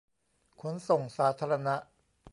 [0.61, 1.75] ขนส่งสาธารณะ